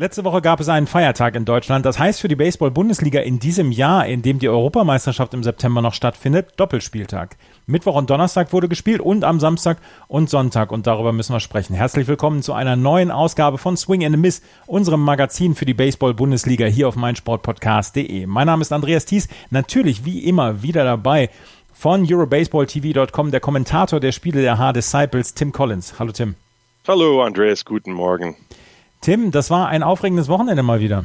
[0.00, 1.84] Letzte Woche gab es einen Feiertag in Deutschland.
[1.84, 5.92] Das heißt für die Baseball-Bundesliga in diesem Jahr, in dem die Europameisterschaft im September noch
[5.92, 7.36] stattfindet, Doppelspieltag.
[7.66, 9.76] Mittwoch und Donnerstag wurde gespielt und am Samstag
[10.08, 11.76] und Sonntag und darüber müssen wir sprechen.
[11.76, 15.74] Herzlich willkommen zu einer neuen Ausgabe von Swing and a Miss, unserem Magazin für die
[15.74, 18.24] Baseball-Bundesliga hier auf meinsportpodcast.de.
[18.24, 21.28] Mein Name ist Andreas Thies, natürlich wie immer wieder dabei
[21.74, 25.98] von EuroBaseballTV.com, der Kommentator der Spiele der H-Disciples, Tim Collins.
[25.98, 26.36] Hallo Tim.
[26.88, 28.34] Hallo Andreas, guten Morgen.
[29.00, 31.04] Tim, das war ein aufregendes Wochenende mal wieder.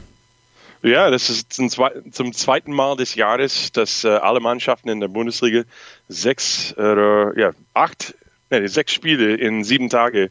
[0.81, 5.63] Ja, das ist zum, zweiten Mal des Jahres, dass äh, alle Mannschaften in der Bundesliga
[6.09, 8.13] sechs äh, ja, acht,
[8.51, 10.29] nee, sechs Spiele in sieben Tage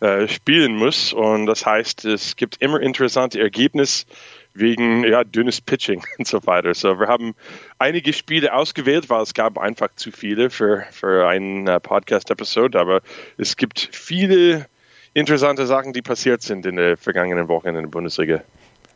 [0.00, 1.14] äh, spielen muss.
[1.14, 4.04] Und das heißt, es gibt immer interessante Ergebnisse
[4.52, 6.74] wegen ja, dünnes Pitching und so weiter.
[6.74, 7.34] So, wir haben
[7.78, 13.00] einige Spiele ausgewählt, weil es gab einfach zu viele für, für einen äh, Podcast-Episode, aber
[13.38, 14.66] es gibt viele
[15.16, 18.42] interessante Sachen, die passiert sind in der vergangenen Woche in der Bundesliga.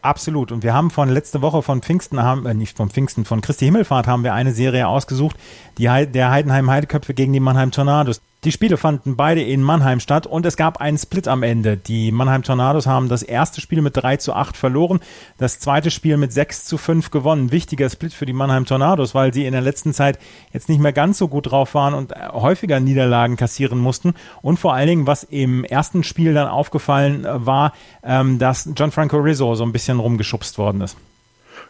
[0.03, 0.53] Absolut.
[0.53, 3.65] Und wir haben von letzte Woche von Pfingsten, haben, äh, nicht von Pfingsten, von Christi
[3.67, 5.37] Himmelfahrt haben wir eine Serie ausgesucht,
[5.79, 8.21] die der Heidenheim Heideköpfe gegen die Mannheim Tornados.
[8.45, 11.77] Die Spiele fanden beide in Mannheim statt und es gab einen Split am Ende.
[11.77, 15.01] Die Mannheim Tornados haben das erste Spiel mit 3 zu 8 verloren,
[15.37, 17.53] das zweite Spiel mit 6 zu 5 gewonnen.
[17.53, 20.19] Wichtiger Split für die Mannheim Tornados, weil sie in der letzten Zeit
[20.55, 24.15] jetzt nicht mehr ganz so gut drauf waren und häufiger Niederlagen kassieren mussten.
[24.41, 29.55] Und vor allen Dingen, was im ersten Spiel dann aufgefallen war, ähm, dass Gianfranco Rizzo
[29.55, 30.97] so ein bisschen rumgeschubst worden ist.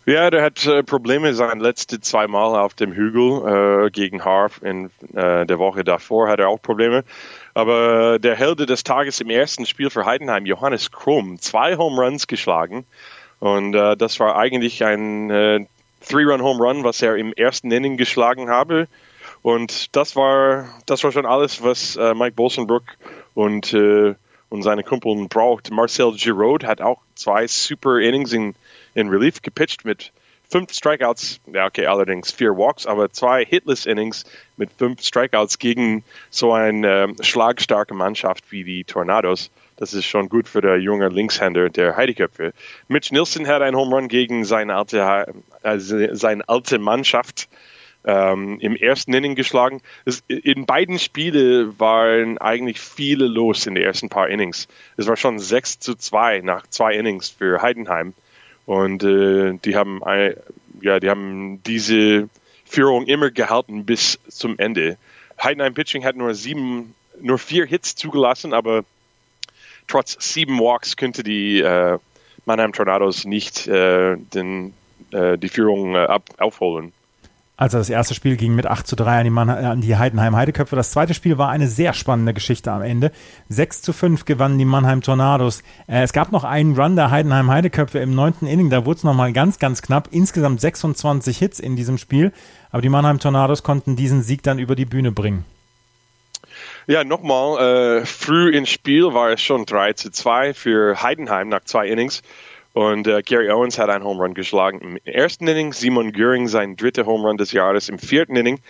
[0.06, 4.62] Ja, der hat äh, Probleme sein letzte zwei Mal auf dem Hügel äh, gegen Harp
[4.62, 7.05] in äh, der Woche davor hat er auch Probleme.
[7.53, 12.27] Aber der Held des Tages im ersten Spiel für Heidenheim, Johannes Krumm, zwei Home Runs
[12.27, 12.87] geschlagen.
[13.41, 15.67] Und äh, das war eigentlich ein äh,
[16.09, 18.89] Three-Run-Home Run, was er im ersten Inning geschlagen habe.
[19.42, 22.85] Und das war, das war schon alles, was äh, Mike Bolsenbrook
[23.35, 25.70] und, und seine Kumpel braucht.
[25.70, 28.55] Marcel Giroud hat auch zwei super Innings in
[28.95, 30.12] in Relief gepitcht mit
[30.51, 34.24] fünf Strikeouts, ja okay, allerdings vier Walks, aber zwei Hitless-Innings
[34.56, 39.50] mit fünf Strikeouts gegen so eine äh, schlagstarke Mannschaft wie die Tornados.
[39.77, 42.52] Das ist schon gut für der junge Linkshänder der Heideköpfe.
[42.89, 47.48] Mitch Nielsen hat einen Home Run gegen seine alte, äh, seine alte Mannschaft
[48.05, 49.80] ähm, im ersten Inning geschlagen.
[50.05, 54.68] Es, in beiden Spielen waren eigentlich viele los in den ersten paar Innings.
[54.96, 58.14] Es war schon 6 zu 2 nach zwei Innings für Heidenheim.
[58.67, 60.01] Und äh, die haben
[60.81, 62.29] ja, die haben diese
[62.65, 64.97] Führung immer gehalten bis zum Ende.
[65.43, 68.85] Heidenheim Pitching hat nur sieben, nur vier Hits zugelassen, aber
[69.87, 71.98] trotz sieben Walks könnte die äh,
[72.45, 74.75] Mannheim Tornados nicht äh, den,
[75.13, 76.92] äh, die Führung äh, ab, aufholen.
[77.61, 80.35] Also das erste Spiel ging mit 8 zu 3 an die, Mann, an die Heidenheim
[80.35, 80.77] Heideköpfe.
[80.77, 83.13] Das zweite Spiel war eine sehr spannende Geschichte am Ende.
[83.51, 85.63] 6 zu 5 gewannen die Mannheim Tornados.
[85.87, 88.71] Äh, es gab noch einen Run der Heidenheim Heideköpfe im neunten Inning.
[88.71, 90.09] Da wurde es nochmal ganz, ganz knapp.
[90.11, 92.33] Insgesamt 26 Hits in diesem Spiel.
[92.71, 95.45] Aber die Mannheim Tornados konnten diesen Sieg dann über die Bühne bringen.
[96.87, 101.65] Ja, nochmal, äh, früh ins Spiel war es schon 3 zu 2 für Heidenheim nach
[101.65, 102.23] zwei Innings.
[102.73, 106.77] Und äh, Gary Owens hat einen Home Run geschlagen im ersten Inning, Simon Göring sein
[106.77, 108.61] dritter Home Run des Jahres im vierten Inning.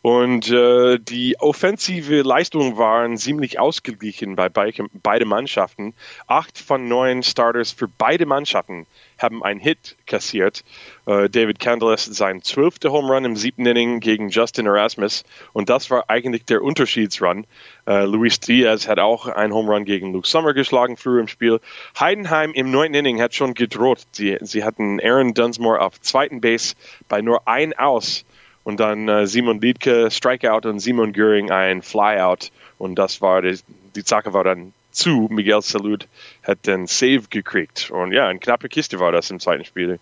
[0.00, 5.94] Und äh, die offensive Leistungen waren ziemlich ausgeglichen bei beide, Mannschaften.
[6.26, 8.86] Acht von neun Starters für beide Mannschaften
[9.18, 10.62] haben einen Hit kassiert.
[11.06, 15.24] Äh, David Candelas sein zwölfter Home Run im siebten Inning gegen Justin Erasmus.
[15.52, 17.44] Und das war eigentlich der Unterschiedsrun.
[17.86, 21.60] Äh, Luis Diaz hat auch einen Home Run gegen Luke Sommer geschlagen früher im Spiel.
[21.98, 24.06] Heidenheim im neunten Inning hat schon gedroht.
[24.12, 26.76] Sie, sie hatten Aaron Dunsmore auf zweiten Base
[27.08, 28.24] bei nur ein Aus
[28.68, 33.58] und dann äh, Simon Liedke Strikeout und Simon Göring ein Flyout und das war die,
[33.96, 35.26] die Sache war dann zu.
[35.30, 36.06] Miguel Salud
[36.42, 39.98] hat den Save gekriegt und ja, eine knappe Kiste war das im zweiten Spiel.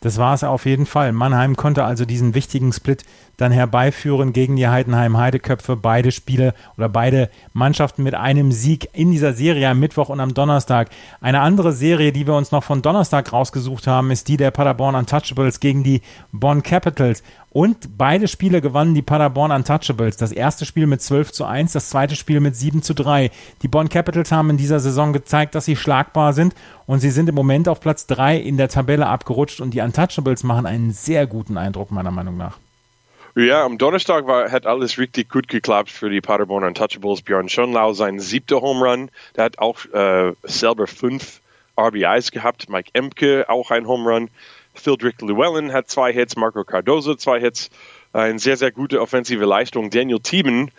[0.00, 1.12] Das war es auf jeden Fall.
[1.12, 3.04] Mannheim konnte also diesen wichtigen Split
[3.38, 5.76] dann herbeiführen gegen die Heidenheim Heideköpfe.
[5.76, 10.32] Beide Spiele oder beide Mannschaften mit einem Sieg in dieser Serie am Mittwoch und am
[10.32, 10.90] Donnerstag.
[11.20, 14.94] Eine andere Serie, die wir uns noch von Donnerstag rausgesucht haben, ist die der Paderborn
[14.94, 17.22] Untouchables gegen die Bonn Capitals.
[17.56, 20.18] Und beide Spiele gewannen die Paderborn Untouchables.
[20.18, 23.30] Das erste Spiel mit 12 zu 1, das zweite Spiel mit 7 zu 3.
[23.62, 26.54] Die Bonn Capitals haben in dieser Saison gezeigt, dass sie schlagbar sind
[26.84, 30.44] und sie sind im Moment auf Platz 3 in der Tabelle abgerutscht und die Untouchables
[30.44, 32.58] machen einen sehr guten Eindruck, meiner Meinung nach.
[33.34, 37.22] Ja, am Donnerstag war, hat alles richtig gut geklappt für die Paderborn Untouchables.
[37.22, 39.10] Björn Schönlau, sein siebter Home Run.
[39.34, 41.40] Der hat auch äh, selber fünf
[41.80, 42.68] RBIs gehabt.
[42.68, 44.30] Mike Emke auch ein Home Run.
[44.78, 47.70] Phildrick Llewellyn hat zwei Hits, Marco Cardozo zwei Hits.
[48.12, 49.90] Eine sehr, sehr gute offensive Leistung.
[49.90, 50.70] Daniel Thieben,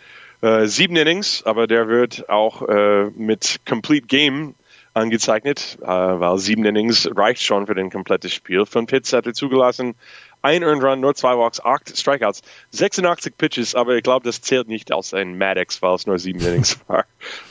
[0.42, 4.56] äh, sieben Innings, aber der wird auch äh, mit Complete Game
[4.94, 8.66] angezeichnet, äh, weil sieben Innings reicht schon für den komplettes Spiel.
[8.66, 9.96] Fünf Hits hat er zugelassen,
[10.42, 12.42] ein Earned Run, nur zwei Walks, acht Strikeouts,
[12.72, 16.40] 86 Pitches, aber ich glaube, das zählt nicht als ein Maddox, weil es nur sieben
[16.40, 17.06] Innings war.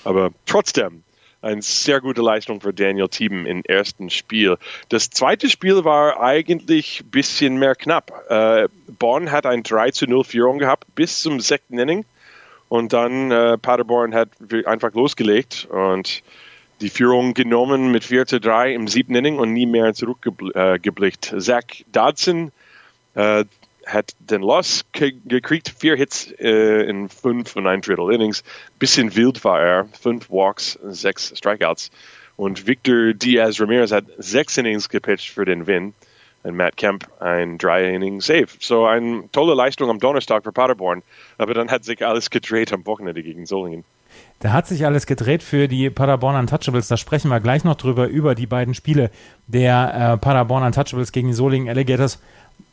[0.05, 1.03] Aber trotzdem,
[1.43, 4.56] eine sehr gute Leistung für Daniel Thieben im ersten Spiel.
[4.88, 8.11] Das zweite Spiel war eigentlich ein bisschen mehr knapp.
[8.29, 8.69] Äh,
[8.99, 12.05] Bonn hat ein 3 zu 0 Führung gehabt bis zum sechsten Inning
[12.69, 14.31] und dann äh, Paderborn hat
[14.65, 16.23] einfach losgelegt und
[16.81, 21.33] die Führung genommen mit 4 zu 3 im siebten Inning und nie mehr zurückgeblickt.
[21.33, 22.53] Äh, Zach Dodson
[23.15, 23.44] äh,
[23.87, 28.43] hat den Loss gekriegt, vier Hits äh, in fünf und ein Drittel Innings.
[28.79, 31.91] Bisschen wild war er, fünf Walks, sechs Strikeouts.
[32.37, 35.94] Und Victor Diaz Ramirez hat sechs Innings gepitcht für den Win.
[36.43, 38.49] Und Matt Kemp ein drei Inning Save.
[38.61, 41.03] So eine tolle Leistung am Donnerstag für Paderborn.
[41.38, 43.85] Aber dann hat sich alles gedreht am Wochenende gegen Solingen.
[44.38, 46.88] Da hat sich alles gedreht für die Paderborn Untouchables.
[46.88, 49.11] Da sprechen wir gleich noch drüber, über die beiden Spiele
[49.47, 52.21] der äh, Paderborn Untouchables gegen die Solingen Alligators.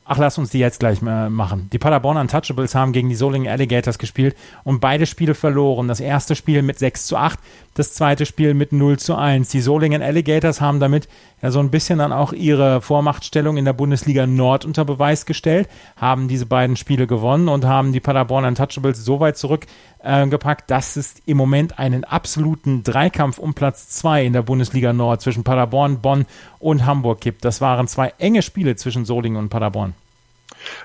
[0.06, 1.70] Ach, lass uns die jetzt gleich mal machen.
[1.72, 4.36] Die Paderborn Untouchables haben gegen die Solingen Alligators gespielt
[4.66, 5.88] und beide Spiele verloren.
[5.88, 7.40] Das erste Spiel mit 6 zu 8,
[7.74, 9.48] das zweite Spiel mit 0 zu 1.
[9.50, 11.08] Die Solingen Alligators haben damit
[11.42, 15.70] ja so ein bisschen dann auch ihre Vormachtstellung in der Bundesliga Nord unter Beweis gestellt,
[15.96, 20.98] haben diese beiden Spiele gewonnen und haben die Paderborn Untouchables so weit zurückgepackt, äh, dass
[20.98, 26.00] es im Moment einen absoluten Dreikampf um Platz 2 in der Bundesliga Nord zwischen Paderborn,
[26.00, 26.26] Bonn
[26.60, 27.46] und Hamburg gibt.
[27.46, 29.94] Das waren zwei enge Spiele zwischen Solingen und Paderborn.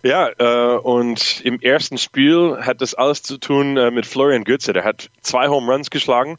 [0.02, 4.72] Ja, äh, und im ersten Spiel hat das alles zu tun äh, mit Florian Götze.
[4.72, 6.38] Der hat zwei Home Runs geschlagen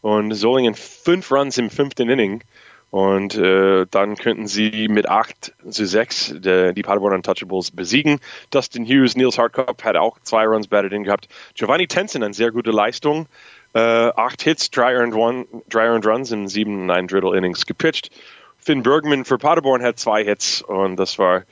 [0.00, 2.42] und Solingen fünf Runs im fünften Inning.
[2.90, 8.20] Und äh, dann könnten sie mit 8 zu 6 de, die Paderborn Untouchables besiegen.
[8.50, 11.28] Dustin Hughes, Niels Hartkopf hat auch zwei Runs batted in gehabt.
[11.54, 13.26] Giovanni Tensen, eine sehr gute Leistung.
[13.74, 17.66] Äh, acht Hits, drei earned, one, drei earned Runs in sieben und ein Drittel Innings
[17.66, 18.10] gepitcht.
[18.56, 21.42] Finn Bergman für Paderborn hat zwei Hits und das war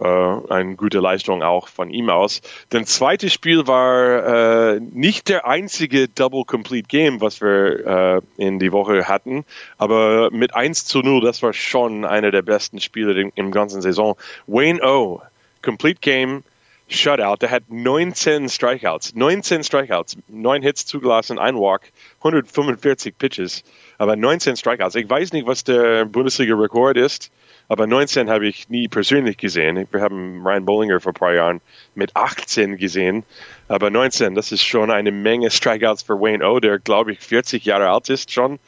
[0.00, 2.40] äh, eine gute Leistung auch von ihm aus.
[2.70, 8.58] Das zweite Spiel war äh, nicht der einzige Double Complete Game, was wir äh, in
[8.58, 9.44] die Woche hatten,
[9.78, 13.82] aber mit 1 zu 0, das war schon einer der besten Spiele im, im ganzen
[13.82, 14.16] Saison.
[14.46, 15.20] Wayne O,
[15.62, 16.42] Complete Game,
[16.92, 21.82] Shutout, der hat 19 Strikeouts, 19 Strikeouts, 9 Hits zugelassen, ein Walk,
[22.18, 23.62] 145 Pitches,
[23.96, 24.96] aber 19 Strikeouts.
[24.96, 27.30] Ich weiß nicht, was der Bundesliga-Rekord ist.
[27.68, 29.86] Aber 19 habe ich nie persönlich gesehen.
[29.92, 31.60] Wir haben Ryan Bollinger vor ein paar Jahren
[31.94, 33.22] mit 18 gesehen.
[33.68, 37.64] Aber 19, das ist schon eine Menge Strikeouts für Wayne O, der glaube ich 40
[37.64, 38.58] Jahre alt ist schon.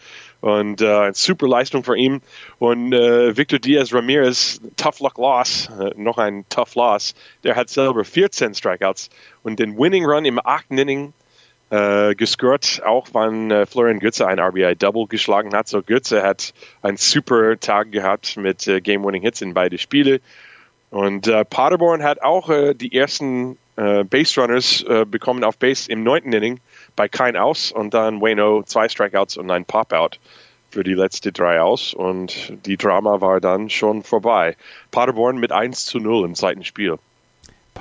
[0.42, 2.20] Und äh, super Leistung für ihn.
[2.58, 7.14] Und äh, Victor Diaz Ramirez, tough luck loss, äh, noch ein tough loss.
[7.44, 9.08] Der hat selber 14 Strikeouts.
[9.44, 11.12] Und den Winning Run im achten Inning
[11.70, 15.68] äh, gescored, auch wann äh, Florian Götze ein RBI-Double geschlagen hat.
[15.68, 16.52] So Götze hat
[16.82, 20.20] einen super Tag gehabt mit äh, Game-Winning-Hits in beide Spiele.
[20.90, 26.02] Und äh, Paderborn hat auch äh, die ersten äh, Base-Runners äh, bekommen auf Base im
[26.02, 26.60] neunten Inning
[26.96, 30.20] bei kein Aus und dann Wayno zwei Strikeouts und ein Pop-Out
[30.72, 34.56] für die letzte drei aus und die Drama war dann schon vorbei.
[34.90, 36.98] Paderborn mit 1 zu 0 im zweiten Spiel.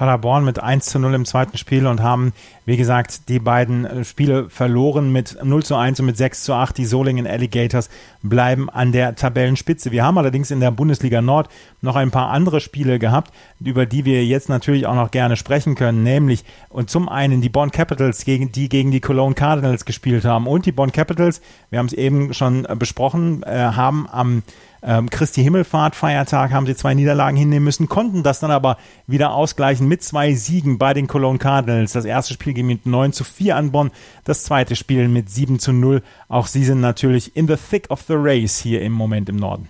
[0.02, 2.34] Paderborn mit 1 zu 0 im zweiten Spiel und haben,
[2.66, 6.56] wie gesagt, die beiden äh, Spiele verloren mit 0 zu 1 und mit 6 zu
[6.56, 6.76] 8.
[6.76, 7.88] Die Solingen Alligators
[8.24, 9.92] bleiben an der Tabellenspitze.
[9.92, 11.50] Wir haben allerdings in der Bundesliga Nord
[11.82, 15.76] noch ein paar andere Spiele gehabt, über die wir jetzt natürlich auch noch gerne sprechen
[15.76, 20.26] können, nämlich und zum einen die Bonn Capitals, gegen, die gegen die Cologne Cardinals gespielt
[20.26, 24.42] haben und die Bonn Capitals, wir haben es eben schon äh, besprochen, äh, haben am
[24.84, 29.34] ähm, Christi Himmelfahrt Feiertag haben sie zwei Niederlagen hinnehmen müssen, konnten das dann aber wieder
[29.34, 31.94] ausgleichen mit zwei Siegen bei den Cologne Cardinals.
[31.94, 33.92] Das erste Spiel ging mit 9 zu 4 an Bonn,
[34.24, 36.02] das zweite Spiel mit 7 zu 0.
[36.28, 39.70] Auch sie sind natürlich in the thick of the race hier im Moment im Norden.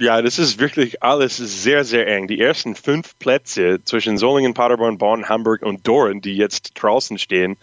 [0.00, 2.26] Ja, das ist wirklich alles sehr, sehr eng.
[2.26, 7.58] Die ersten fünf Plätze zwischen Solingen, Paderborn, Bonn, Hamburg und Doren, die jetzt draußen stehen,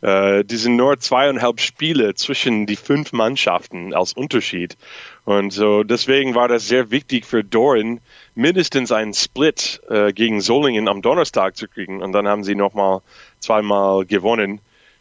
[0.00, 4.76] äh, die sind nur zweieinhalb Spiele zwischen die fünf Mannschaften als Unterschied.
[5.24, 8.00] Und so deswegen war das sehr wichtig für Doren,
[8.36, 12.04] mindestens einen Split äh, gegen Solingen am Donnerstag zu kriegen.
[12.04, 13.00] Und dann haben sie nochmal
[13.40, 14.60] zweimal gewonnen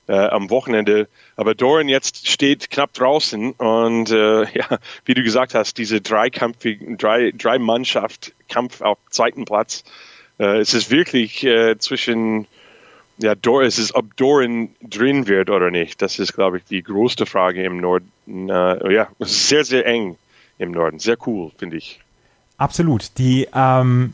[0.10, 1.08] äh, am Wochenende.
[1.36, 6.98] Aber Doran jetzt steht knapp draußen und äh, ja, wie du gesagt hast, diese dreikampfigen,
[6.98, 9.84] drei, drei Mannschaft Kampf auf zweiten Platz.
[10.40, 12.48] Äh, es ist wirklich äh, zwischen
[13.22, 16.02] ja, Dor es ist, ob Doran drin wird oder nicht.
[16.02, 18.10] Das ist, glaube ich, die größte Frage im Norden.
[18.28, 20.18] Äh, ja, es ist sehr, sehr eng
[20.58, 21.00] im Norden.
[21.00, 22.00] Sehr cool, finde ich.
[22.58, 23.18] Absolut.
[23.18, 24.14] Die ähm,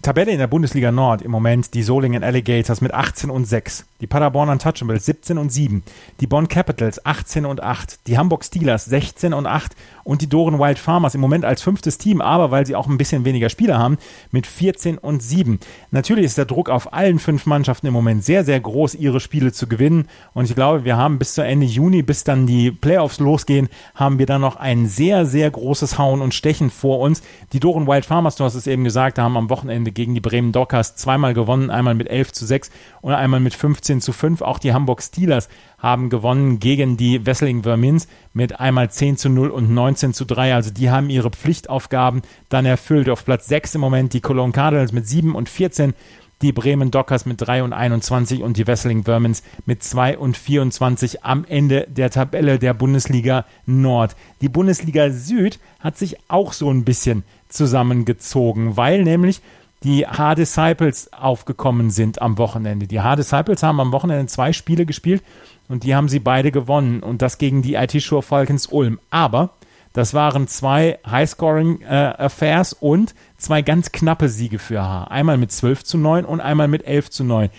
[0.00, 4.06] Tabelle in der Bundesliga Nord im Moment die Solingen Alligators mit 18 und 6, die
[4.06, 5.82] Paderborn Untouchables 17 und 7,
[6.20, 9.74] die Bonn Capitals 18 und 8, die Hamburg Steelers 16 und 8
[10.04, 12.96] und die Doren Wild Farmers im Moment als fünftes Team, aber weil sie auch ein
[12.96, 13.98] bisschen weniger Spieler haben,
[14.30, 15.58] mit 14 und 7.
[15.90, 19.52] Natürlich ist der Druck auf allen fünf Mannschaften im Moment sehr, sehr groß, ihre Spiele
[19.52, 23.18] zu gewinnen und ich glaube, wir haben bis zu Ende Juni, bis dann die Playoffs
[23.18, 27.22] losgehen, haben wir dann noch ein sehr, sehr großes Hauen und Stechen vor uns.
[27.52, 30.52] Die Doren Wild Farmers, du hast es eben gesagt, haben am Wochenende gegen die Bremen
[30.52, 34.42] Dockers zweimal gewonnen, einmal mit 11 zu 6 und einmal mit 15 zu 5.
[34.42, 39.50] Auch die Hamburg Steelers haben gewonnen gegen die Wesseling Vermins mit einmal 10 zu 0
[39.50, 40.54] und 19 zu 3.
[40.54, 43.08] Also die haben ihre Pflichtaufgaben dann erfüllt.
[43.08, 45.94] Auf Platz 6 im Moment die Cologne Cardinals mit 7 und 14
[46.42, 51.24] die Bremen Dockers mit 3 und 21 und die Wesseling Vermins mit 2 und 24
[51.24, 54.14] am Ende der Tabelle der Bundesliga Nord.
[54.40, 59.40] Die Bundesliga Süd hat sich auch so ein bisschen zusammengezogen, weil nämlich
[59.84, 62.86] die H-Disciples aufgekommen sind am Wochenende.
[62.86, 65.22] Die H-Disciples haben am Wochenende zwei Spiele gespielt
[65.68, 68.98] und die haben sie beide gewonnen und das gegen die IT-Show Falcons Ulm.
[69.10, 69.50] Aber
[69.92, 75.04] das waren zwei High-Scoring-Affairs äh, und zwei ganz knappe Siege für H.
[75.04, 77.50] Einmal mit 12 zu 9 und einmal mit 11 zu 9.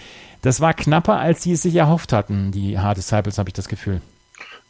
[0.41, 4.01] Das war knapper, als sie es sich erhofft hatten, die H-Disciples, habe ich das Gefühl.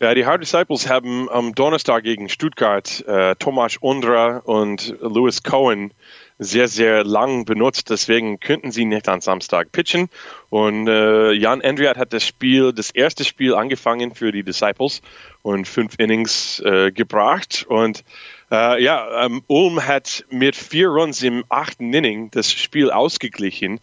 [0.01, 5.93] Ja, die Hard Disciples haben am Donnerstag gegen Stuttgart äh, Thomas Undra und Lewis Cohen
[6.37, 7.89] sehr, sehr lang benutzt.
[7.89, 10.07] Deswegen könnten sie nicht am Samstag pitchen.
[10.49, 15.01] Und äh, Jan Andriat hat das Spiel, das erste Spiel angefangen für die Disciples
[15.41, 17.65] und fünf Innings äh, gebracht.
[17.67, 18.05] Und
[18.51, 23.81] äh, ja, ähm, Ulm hat mit vier Runs im achten Inning das Spiel ausgeglichen.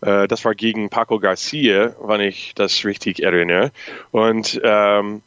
[0.00, 3.70] Äh, das war gegen Paco Garcia, wenn ich das richtig erinnere.
[4.12, 5.20] Und ähm,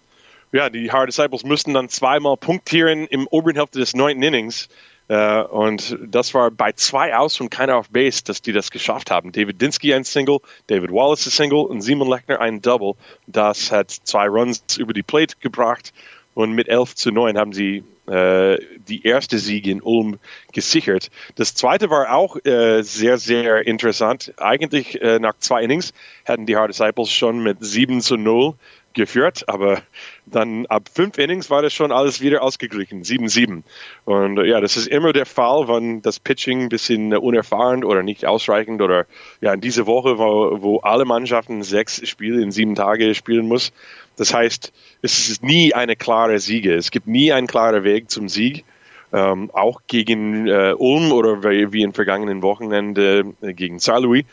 [0.52, 4.70] ja, die Hard Disciples mussten dann zweimal punktieren im oberen Hälfte des neunten Innings.
[5.08, 9.12] Äh, und das war bei zwei Aus und keiner auf Base, dass die das geschafft
[9.12, 9.32] haben.
[9.32, 12.94] David Dinsky ein Single, David Wallace ein Single und Simon Lechner ein Double.
[13.28, 15.94] Das hat zwei Runs über die Plate gebracht.
[16.34, 20.18] Und mit 11 zu 9 haben sie äh, die erste Sieg in Ulm
[20.54, 21.12] gesichert.
[21.36, 24.34] Das zweite war auch äh, sehr, sehr interessant.
[24.38, 25.94] Eigentlich äh, nach zwei Innings
[26.26, 28.56] hatten die Hard Disciples schon mit 7 zu 0
[28.94, 29.82] geführt, aber
[30.26, 33.64] dann ab fünf Innings war das schon alles wieder ausgeglichen, 7-7.
[34.06, 38.04] Und äh, ja, das ist immer der Fall, wenn das Pitching ein bisschen unerfahren oder
[38.04, 39.06] nicht ausreichend oder
[39.42, 43.72] ja, in dieser Woche, wo, wo alle Mannschaften sechs Spiele in sieben Tage spielen muss.
[44.18, 44.72] Das heißt,
[45.02, 46.76] es ist nie eine klare Siege.
[46.76, 48.66] Es gibt nie einen klaren Weg zum Sieg.
[49.14, 54.24] Ähm, auch gegen äh, Ulm oder wie, wie im vergangenen Wochenende äh, gegen Saint Louis.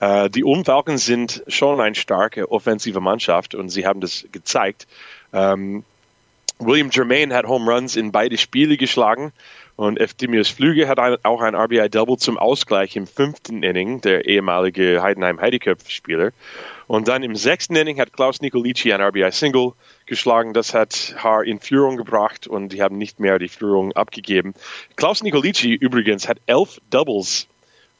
[0.00, 4.86] Äh, die Ulm Falcons sind schon eine starke offensive Mannschaft und sie haben das gezeigt.
[5.32, 5.84] Ähm,
[6.60, 9.32] William Germain hat Home Runs in beide Spiele geschlagen
[9.76, 15.00] und Eftimius Flüge hat ein, auch ein RBI-Double zum Ausgleich im fünften Inning, der ehemalige
[15.02, 16.32] Heidenheim-Heideköpf-Spieler.
[16.88, 19.74] Und dann im sechsten Inning hat Klaus Nicolici ein RBI-Single
[20.06, 20.52] geschlagen.
[20.52, 24.54] Das hat Haar in Führung gebracht und die haben nicht mehr die Führung abgegeben.
[24.96, 27.46] Klaus Nicolici übrigens hat elf Doubles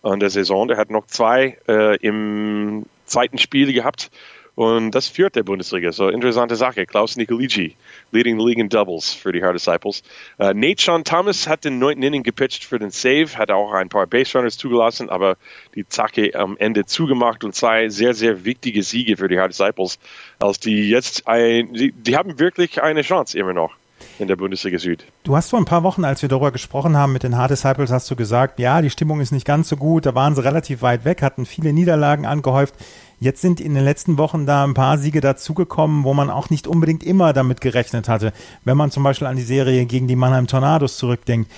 [0.02, 0.68] an der Saison.
[0.68, 4.10] Der hat noch zwei äh, im zweiten Spiel gehabt.
[4.58, 5.92] Und das führt der Bundesliga.
[5.92, 6.84] So interessante Sache.
[6.84, 7.76] Klaus Nicolici,
[8.10, 10.02] leading the league in Doubles für die Hard Disciples.
[10.36, 13.88] Uh, Nate Sean Thomas hat den neunten Inning gepitcht für den Save, hat auch ein
[13.88, 15.36] paar Base Runners zugelassen, aber
[15.76, 20.00] die Zacke am Ende zugemacht und zwei sehr, sehr wichtige Siege für die Hard Disciples,
[20.40, 23.76] als die jetzt ein, die, die haben wirklich eine Chance immer noch
[24.18, 25.04] in der Bundesliga Süd.
[25.24, 27.90] Du hast vor ein paar Wochen, als wir darüber gesprochen haben mit den Hard Disciples,
[27.90, 30.82] hast du gesagt, ja, die Stimmung ist nicht ganz so gut, da waren sie relativ
[30.82, 32.74] weit weg, hatten viele Niederlagen angehäuft.
[33.20, 36.68] Jetzt sind in den letzten Wochen da ein paar Siege dazugekommen, wo man auch nicht
[36.68, 38.32] unbedingt immer damit gerechnet hatte.
[38.64, 41.50] Wenn man zum Beispiel an die Serie gegen die Mannheim Tornados zurückdenkt.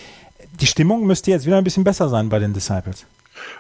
[0.61, 3.05] Die Stimmung müsste jetzt wieder ein bisschen besser sein bei den Disciples.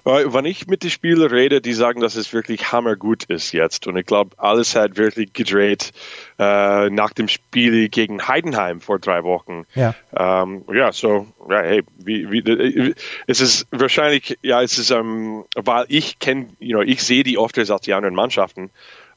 [0.04, 3.86] Wenn ich mit den Spielern rede, die sagen, dass es wirklich hammergut ist jetzt.
[3.86, 5.92] Und ich glaube, alles hat wirklich gedreht
[6.38, 9.64] äh, nach dem Spiel gegen Heidenheim vor drei Wochen.
[9.74, 12.94] Ja, ähm, ja so, ja, hey, wie, wie,
[13.26, 17.38] es ist wahrscheinlich, ja, es ist, ähm, weil ich kenne, you know, ich sehe die
[17.38, 18.70] oft als die anderen Mannschaften.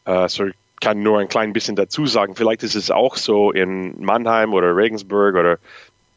[0.05, 2.35] Äh, so ich kann nur ein klein bisschen dazu sagen.
[2.35, 5.57] Vielleicht ist es auch so in Mannheim oder Regensburg oder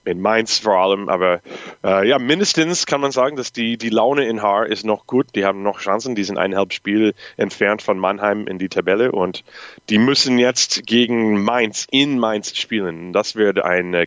[0.07, 1.09] in Mainz vor allem.
[1.09, 1.41] Aber
[1.85, 5.29] äh, ja, mindestens kann man sagen, dass die, die Laune in Haar ist noch gut.
[5.35, 6.15] Die haben noch Chancen.
[6.15, 9.45] Die sind eineinhalb Spiele entfernt von Mannheim in die Tabelle und
[9.89, 13.13] die müssen jetzt gegen Mainz in Mainz spielen.
[13.13, 14.07] Das wird eine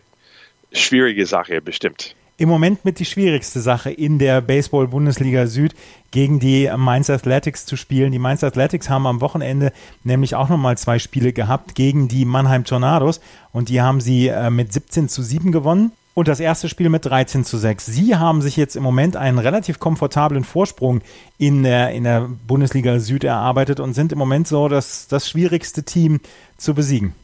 [0.72, 5.74] schwierige Sache bestimmt im Moment mit die schwierigste Sache in der Baseball-Bundesliga Süd
[6.10, 8.12] gegen die Mainz Athletics zu spielen.
[8.12, 12.64] Die Mainz Athletics haben am Wochenende nämlich auch nochmal zwei Spiele gehabt gegen die Mannheim
[12.64, 13.20] Tornados
[13.52, 15.92] und die haben sie äh, mit 17 zu 7 gewonnen.
[16.14, 17.84] Und das erste Spiel mit 13 zu 6.
[17.84, 21.02] Sie haben sich jetzt im Moment einen relativ komfortablen Vorsprung
[21.36, 25.82] in der, in der Bundesliga Süd erarbeitet und sind im Moment so das, das schwierigste
[25.82, 26.20] Team
[26.56, 27.14] zu besiegen.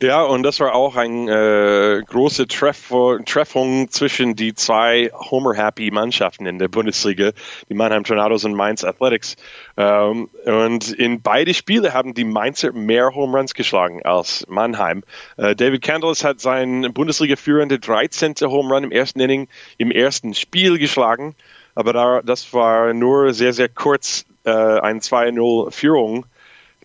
[0.00, 2.92] Ja, und das war auch eine äh, große Treff
[3.26, 7.32] Treffung zwischen die zwei Homer-happy Mannschaften in der Bundesliga,
[7.68, 9.36] die Mannheim Tornadoes und Mainz Athletics.
[9.76, 15.04] Ähm, und in beide Spiele haben die Mainzer mehr Home Runs geschlagen als Mannheim.
[15.36, 18.34] Äh, David Candles hat seinen Bundesliga-führende 13.
[18.42, 21.34] Home Run im ersten Inning im ersten Spiel geschlagen,
[21.74, 26.26] aber da, das war nur sehr, sehr kurz äh, ein 2-0-Führung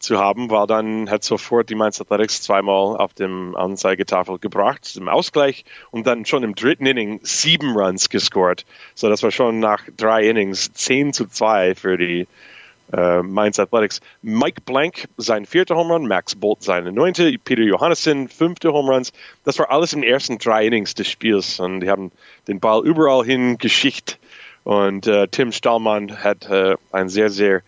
[0.04, 5.08] zu haben, war dann, hat sofort die Mainz Athletics zweimal auf dem Anzeigetafel gebracht, zum
[5.08, 8.66] Ausgleich und dann schon im dritten Inning sieben Runs gescored.
[8.94, 12.28] So, das war schon nach drei Innings 10 zu 2 für die
[12.92, 14.02] äh, Mainz Athletics.
[14.22, 19.14] Mike Blank, sein vierter Home Run, Max Bolt seine neunte, Peter Johannesson, fünfte Home Runs.
[19.46, 22.12] Das war alles den ersten drei Innings des Spiels und die haben
[22.48, 24.20] den Ball überall hin geschicht
[24.64, 27.62] und äh, Tim Stallmann hat äh, ein sehr, sehr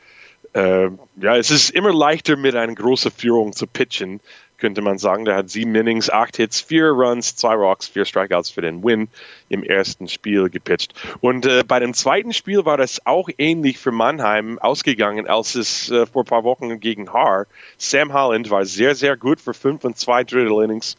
[0.56, 4.22] äh, ja, es ist immer leichter mit einer großen Führung zu pitchen,
[4.58, 5.26] könnte man sagen.
[5.26, 9.10] Der hat sieben Innings, acht Hits, vier Runs, zwei Rocks, vier Strikeouts für den Win
[9.50, 10.94] im ersten Spiel gepitcht.
[11.20, 15.92] Und äh, bei dem zweiten Spiel war das auch ähnlich für Mannheim ausgegangen, als es
[15.92, 17.48] äh, vor ein paar Wochen gegen Haar.
[17.78, 20.96] Sam Holland war sehr, sehr gut für fünf und zwei Drittel Innings.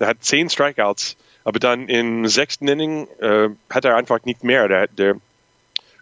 [0.00, 4.66] Der hat zehn Strikeouts, aber dann im sechsten Inning äh, hat er einfach nicht mehr.
[4.66, 5.16] Der, der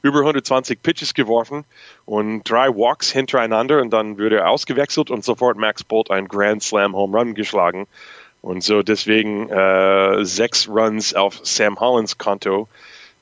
[0.03, 1.65] über 120 Pitches geworfen
[2.05, 6.62] und drei Walks hintereinander und dann wurde er ausgewechselt und sofort Max Bolt ein Grand
[6.62, 7.87] Slam Home Run geschlagen.
[8.43, 12.69] Und so deswegen äh, sechs Runs auf Sam Hollands Konto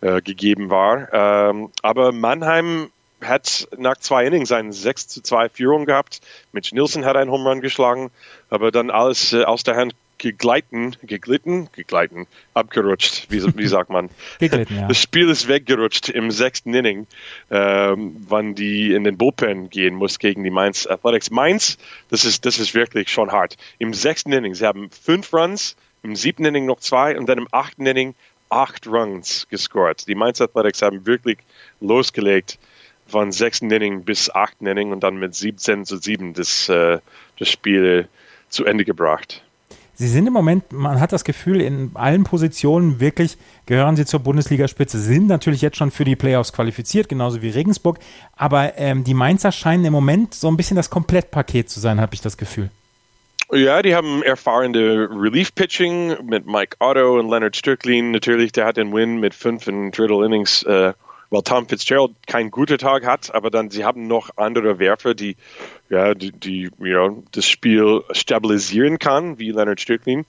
[0.03, 1.09] äh, gegeben war.
[1.13, 2.91] Ähm, aber Mannheim
[3.23, 6.21] hat nach zwei Innings eine 6 zu 2 Führung gehabt.
[6.53, 8.11] Mitch Nielsen hat einen Home Run geschlagen,
[8.51, 14.09] aber dann alles äh, aus der Hand gegleiten, geglitten, gegleiten, abgerutscht, wie, wie sagt man?
[14.39, 14.89] geglitten, ja.
[14.89, 17.07] Das Spiel ist weggerutscht im sechsten Inning,
[17.51, 21.31] ähm, wann die in den Bullpen gehen muss gegen die Mainz Athletics.
[21.31, 21.77] Mainz,
[22.09, 23.59] das ist, das ist wirklich schon hart.
[23.79, 27.49] Im sechsten Inning, sie haben fünf Runs, im siebten Inning noch zwei und dann im
[27.51, 28.15] achten Inning
[28.49, 30.09] acht Runs gescored.
[30.09, 31.39] Die Mainz Athletics haben wirklich
[31.81, 32.59] losgelegt
[33.07, 37.01] von sechsten Inning bis achten Inning und dann mit 17 zu 7 das, äh,
[37.39, 38.09] das Spiel
[38.49, 39.44] zu Ende gebracht.
[39.97, 44.21] Sie sind im Moment, man hat das Gefühl, in allen Positionen wirklich gehören sie zur
[44.21, 44.99] Bundesligaspitze.
[44.99, 47.99] Sind natürlich jetzt schon für die Playoffs qualifiziert, genauso wie Regensburg.
[48.37, 52.15] Aber ähm, die Mainzer scheinen im Moment so ein bisschen das Komplettpaket zu sein, habe
[52.15, 52.71] ich das Gefühl.
[53.53, 58.11] Ja, die haben erfahrene Relief-Pitching mit Mike Otto und Leonard Stöcklin.
[58.11, 60.93] Natürlich, der hat den Win mit fünf in Drittel Innings äh,
[61.35, 65.37] weil Tom Fitzgerald keinen guten Tag hat, aber dann sie haben noch andere Werfer, die
[65.91, 70.27] ja die, die know, das Spiel stabilisieren kann, wie Leonard Strickling.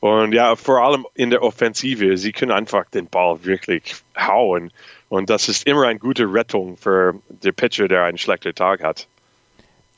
[0.00, 4.72] Und ja, vor allem in der Offensive, sie können einfach den Ball wirklich hauen.
[5.08, 9.06] Und das ist immer eine gute Rettung für den Pitcher, der einen schlechten Tag hat.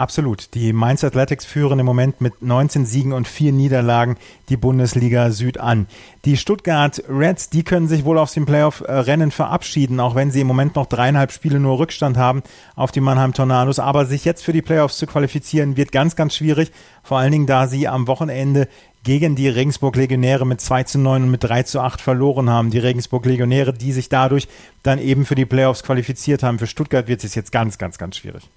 [0.02, 0.52] Absolut.
[0.54, 4.16] Die Mainz Athletics führen im Moment mit 19 Siegen und vier Niederlagen
[4.48, 5.86] die Bundesliga Süd an.
[6.24, 10.48] Die Stuttgart Reds, die können sich wohl aus dem Playoff-Rennen verabschieden, auch wenn sie im
[10.48, 12.42] Moment noch dreieinhalb Spiele nur Rückstand haben
[12.74, 13.78] auf die Mannheim Tornados.
[13.78, 16.72] Aber sich jetzt für die Playoffs zu qualifizieren, wird ganz, ganz schwierig.
[17.04, 18.66] Vor allen Dingen, da sie am Wochenende
[19.04, 22.72] gegen die Regensburg Legionäre mit 2 zu 9 und mit 3 zu 8 verloren haben.
[22.72, 24.48] Die Regensburg Legionäre, die sich dadurch
[24.82, 26.58] dann eben für die Playoffs qualifiziert haben.
[26.58, 28.50] Für Stuttgart wird es jetzt ganz, ganz, ganz schwierig.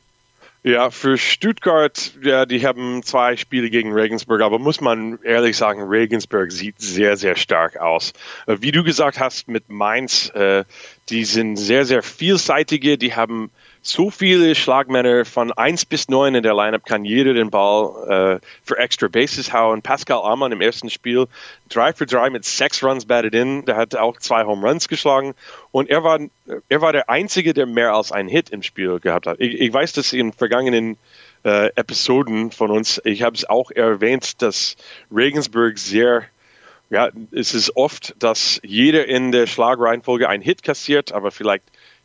[0.68, 5.84] Ja, für Stuttgart, ja, die haben zwei Spiele gegen Regensburg, aber muss man ehrlich sagen,
[5.84, 8.14] Regensburg sieht sehr, sehr stark aus.
[8.48, 10.66] Äh, wie du gesagt hast mit Mainz, äh,
[11.10, 13.52] die sind sehr, sehr vielseitige, die haben
[13.88, 18.46] so viele Schlagmänner von 1 bis 9 in der Lineup kann jeder den Ball äh,
[18.64, 19.84] für extra Bases hauen.
[19.84, 21.28] Pascal Ammann im ersten Spiel
[21.70, 23.64] 3 für 3 mit 6 Runs batted in.
[23.66, 25.36] Der hat auch zwei Home Runs geschlagen.
[25.72, 26.20] Und er war,
[26.68, 29.40] er war der Einzige, der mehr als einen Hit im Spiel gehabt hat.
[29.40, 30.98] Ich, ich weiß, dass in vergangenen
[31.44, 34.78] äh, Episoden von uns, ich habe es auch erwähnt, dass
[35.12, 36.24] Regensburg sehr
[36.90, 41.64] ja, es ist oft, dass jeder in der Schlagreihenfolge einen Hit kassiert, aber vielleicht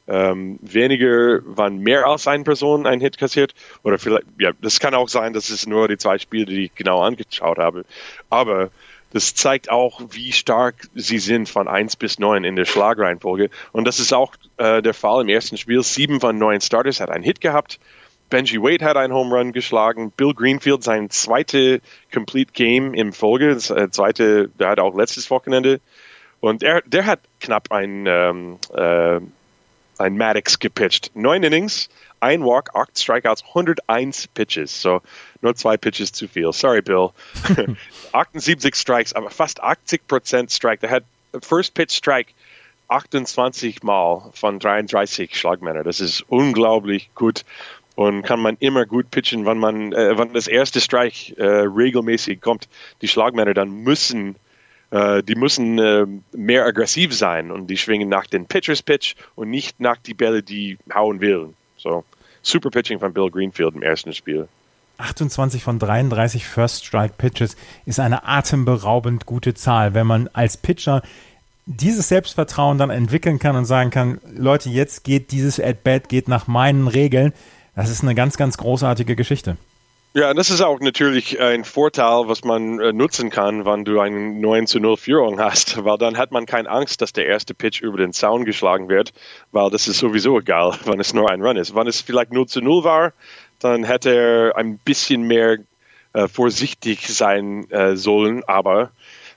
[0.08, 3.54] ähm, weniger, wann mehr als eine Person einen Hit kassiert.
[3.82, 6.74] Oder vielleicht, ja, das kann auch sein, dass es nur die zwei Spiele, die ich
[6.74, 7.84] genau angeschaut habe.
[8.28, 8.70] Aber
[9.12, 13.50] das zeigt auch, wie stark sie sind von 1 bis 9 in der Schlagreihenfolge.
[13.72, 15.82] Und das ist auch äh, der Fall im ersten Spiel.
[15.82, 17.80] Sieben von neun Starters hat einen Hit gehabt.
[18.30, 20.12] Benji Wade hat einen Home Run geschlagen.
[20.16, 21.80] Bill Greenfield sein zweite
[22.14, 23.52] Complete Game im Folge.
[23.52, 25.80] Das äh, zweite, der hat auch letztes Wochenende.
[26.38, 29.20] Und er, der hat knapp ein ähm, äh,
[30.00, 31.10] ein Maddox gepitcht.
[31.14, 31.88] Neun Innings,
[32.20, 34.80] ein Walk, acht Strikeouts, 101 Pitches.
[34.80, 35.02] So
[35.42, 36.52] nur zwei Pitches zu viel.
[36.52, 37.10] Sorry, Bill.
[38.12, 40.80] 78 Strikes, aber fast 80 Prozent Strike.
[40.80, 41.04] Der hat
[41.42, 42.32] First Pitch Strike
[42.88, 45.84] 28 Mal von 33 Schlagmännern.
[45.84, 47.44] Das ist unglaublich gut
[47.94, 52.40] und kann man immer gut pitchen, wenn man, äh, wenn das erste Strike äh, regelmäßig
[52.40, 52.68] kommt.
[53.02, 54.36] Die Schlagmänner dann müssen,
[54.90, 59.50] äh, die müssen äh, mehr aggressiv sein und die schwingen nach den Pitchers Pitch und
[59.50, 61.54] nicht nach die Bälle, die hauen will.
[61.76, 62.04] So
[62.42, 64.48] super Pitching von Bill Greenfield im ersten Spiel.
[64.98, 71.02] 28 von 33 First Strike Pitches ist eine atemberaubend gute Zahl, wenn man als Pitcher
[71.66, 76.48] dieses Selbstvertrauen dann entwickeln kann und sagen kann, Leute, jetzt geht dieses At-Bat geht nach
[76.48, 77.32] meinen Regeln.
[77.76, 79.56] Das ist eine ganz, ganz großartige Geschichte.
[80.12, 84.18] Ja, das ist auch natürlich ein Vorteil, was man äh, nutzen kann, wenn du eine
[84.18, 87.80] 9 zu 0 Führung hast, weil dann hat man keine Angst, dass der erste Pitch
[87.80, 89.12] über den Zaun geschlagen wird,
[89.52, 91.76] weil das ist sowieso egal, wenn es nur ein Run ist.
[91.76, 93.12] Wenn es vielleicht 0 zu 0 war,
[93.60, 95.58] dann hätte er ein bisschen mehr
[96.12, 98.90] äh, vorsichtig sein äh, sollen, aber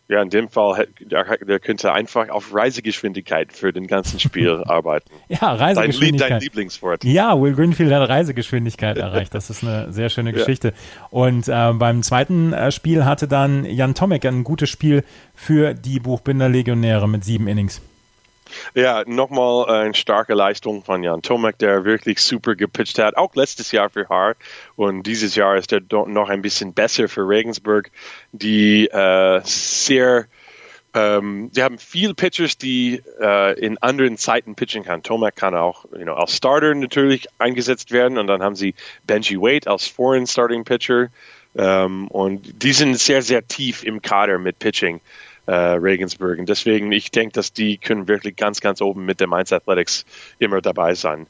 [0.09, 5.09] ja, in dem Fall, der, könnte einfach auf Reisegeschwindigkeit für den ganzen Spiel arbeiten.
[5.29, 6.29] Ja, Reisegeschwindigkeit.
[6.29, 7.03] Dein, dein Lieblingswort.
[7.05, 9.33] Ja, Will Greenfield hat Reisegeschwindigkeit erreicht.
[9.33, 10.69] Das ist eine sehr schöne Geschichte.
[10.69, 11.07] Ja.
[11.09, 15.99] Und äh, beim zweiten äh, Spiel hatte dann Jan Tomek ein gutes Spiel für die
[15.99, 17.81] Buchbinder Legionäre mit sieben Innings.
[18.73, 23.71] Ja, nochmal eine starke Leistung von Jan Tomek, der wirklich super gepitcht hat, auch letztes
[23.71, 24.35] Jahr für Haar.
[24.75, 27.91] Und dieses Jahr ist er noch ein bisschen besser für Regensburg,
[28.31, 30.25] die äh, sehr
[30.95, 35.01] ähm, sie haben viele Pitchers, die äh, in anderen Zeiten pitchen kann.
[35.01, 38.75] Tomek kann auch you know, als Starter natürlich eingesetzt werden und dann haben sie
[39.07, 41.07] Benji Wade als Foreign Starting Pitcher
[41.55, 45.01] ähm, und die sind sehr, sehr tief im Kader mit Pitching
[45.45, 46.39] äh, Regensburg.
[46.39, 50.05] Und deswegen, ich denke, dass die können wirklich ganz, ganz oben mit der Mainz Athletics
[50.39, 51.27] immer dabei sein,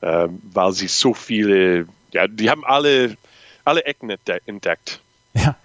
[0.00, 3.16] äh, weil sie so viele, ja, die haben alle,
[3.64, 4.10] alle Ecken
[4.46, 5.00] entdeckt.
[5.34, 5.56] Ja,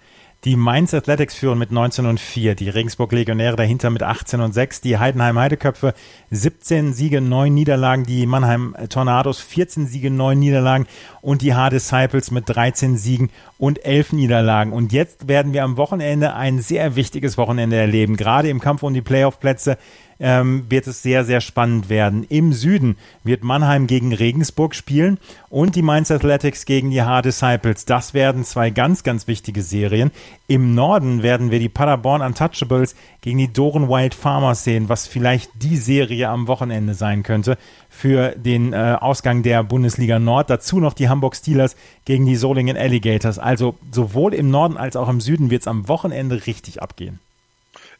[0.44, 4.54] die Mainz Athletics führen mit 19 und 4, die Regensburg Legionäre dahinter mit 18 und
[4.54, 5.92] 6, die Heidenheim Heideköpfe
[6.30, 10.86] 17 Siege, 9 Niederlagen, die Mannheim Tornados 14 Siege, 9 Niederlagen.
[11.20, 14.72] Und die H Disciples mit 13 Siegen und 11 Niederlagen.
[14.72, 18.94] Und jetzt werden wir am Wochenende ein sehr wichtiges Wochenende erleben, gerade im Kampf um
[18.94, 19.76] die Playoff-Plätze
[20.20, 22.24] ähm, wird es sehr, sehr spannend werden.
[22.28, 27.86] Im Süden wird Mannheim gegen Regensburg spielen und die Mainz Athletics gegen die Hard Disciples.
[27.86, 30.10] Das werden zwei ganz, ganz wichtige Serien.
[30.46, 35.50] Im Norden werden wir die Paderborn Untouchables gegen die Doren Wild Farmers sehen, was vielleicht
[35.62, 37.56] die Serie am Wochenende sein könnte
[37.88, 40.50] für den äh, Ausgang der Bundesliga Nord.
[40.50, 43.38] Dazu noch die Hamburg Steelers gegen die Solingen Alligators.
[43.38, 47.18] Also sowohl im Norden als auch im Süden wird es am Wochenende richtig abgehen.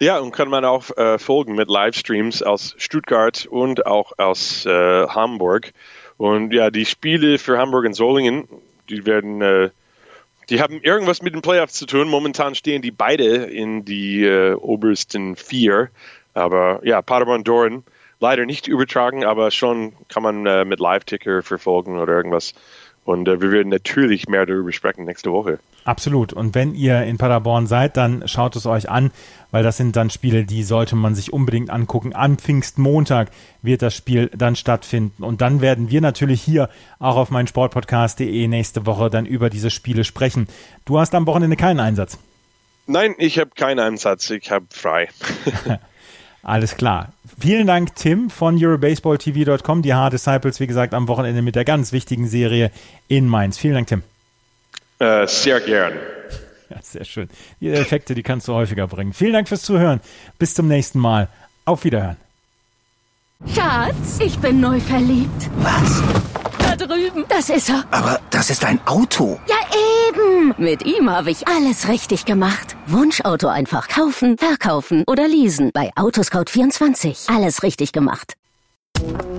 [0.02, 5.06] Ja, und kann man auch äh, folgen mit Livestreams aus Stuttgart und auch aus äh,
[5.06, 5.72] Hamburg.
[6.16, 8.48] Und ja, die Spiele für Hamburg und Solingen,
[8.88, 9.68] die werden, äh,
[10.48, 12.08] die haben irgendwas mit den Playoffs zu tun.
[12.08, 15.90] Momentan stehen die beide in die äh, obersten vier.
[16.32, 17.84] Aber ja, Paderborn Doren
[18.20, 22.54] leider nicht übertragen, aber schon kann man äh, mit Live-Ticker verfolgen oder irgendwas.
[23.10, 25.58] Und äh, wir werden natürlich mehr darüber sprechen nächste Woche.
[25.84, 26.32] Absolut.
[26.32, 29.10] Und wenn ihr in Paderborn seid, dann schaut es euch an,
[29.50, 32.14] weil das sind dann Spiele, die sollte man sich unbedingt angucken.
[32.14, 33.30] Am Pfingstmontag
[33.62, 35.24] wird das Spiel dann stattfinden.
[35.24, 36.68] Und dann werden wir natürlich hier
[37.00, 40.46] auch auf meinen Sportpodcast.de nächste Woche dann über diese Spiele sprechen.
[40.84, 42.16] Du hast am Wochenende keinen Einsatz.
[42.86, 44.30] Nein, ich habe keinen Einsatz.
[44.30, 45.08] Ich habe frei.
[46.42, 47.12] Alles klar.
[47.38, 49.82] Vielen Dank, Tim von EuroBaseballTV.com.
[49.82, 52.70] Die Hard Disciples, wie gesagt, am Wochenende mit der ganz wichtigen Serie
[53.08, 53.58] in Mainz.
[53.58, 54.02] Vielen Dank, Tim.
[54.98, 55.94] Äh, sehr gern.
[56.70, 57.28] Ja, sehr schön.
[57.60, 59.12] Die Effekte, die kannst du häufiger bringen.
[59.12, 60.00] Vielen Dank fürs Zuhören.
[60.38, 61.28] Bis zum nächsten Mal.
[61.64, 62.16] Auf Wiederhören.
[63.54, 65.50] Schatz, ich bin neu verliebt.
[65.56, 66.02] Was?
[66.58, 67.24] Da drüben.
[67.28, 67.84] Das ist er.
[67.90, 69.40] Aber das ist ein Auto.
[69.48, 69.56] Ja,
[70.10, 70.54] eben.
[70.58, 72.76] Mit ihm habe ich alles richtig gemacht.
[72.86, 75.70] Wunschauto einfach kaufen, verkaufen oder leasen.
[75.72, 77.34] Bei Autoscout24.
[77.34, 78.34] Alles richtig gemacht.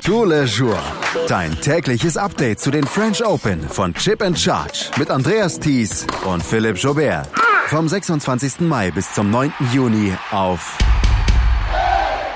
[0.03, 0.79] Tour Le Jour.
[1.27, 6.43] Dein tägliches Update zu den French Open von Chip and Charge mit Andreas Thies und
[6.43, 7.27] Philipp Jobert.
[7.67, 8.61] Vom 26.
[8.61, 9.53] Mai bis zum 9.
[9.71, 10.77] Juni auf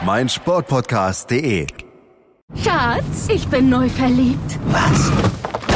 [0.05, 1.67] meinsportpodcast.de.
[2.63, 4.59] Schatz, ich bin neu verliebt.
[4.67, 5.11] Was?